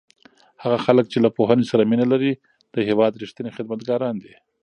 هغه 0.63 0.77
خلک 0.85 1.05
چې 1.11 1.17
له 1.25 1.29
پوهنې 1.37 1.65
سره 1.71 1.87
مینه 1.91 2.05
لري 2.13 2.31
د 2.73 2.75
هېواد 2.87 3.19
رښتیني 3.23 3.51
خدمتګاران 3.57 4.15
دي. 4.23 4.33